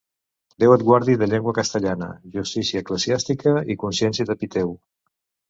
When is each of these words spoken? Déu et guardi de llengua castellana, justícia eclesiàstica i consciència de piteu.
Déu 0.61 0.71
et 0.75 0.85
guardi 0.87 1.13
de 1.23 1.27
llengua 1.33 1.53
castellana, 1.57 2.07
justícia 2.39 2.83
eclesiàstica 2.85 3.55
i 3.75 3.79
consciència 3.87 4.33
de 4.33 4.39
piteu. 4.43 4.75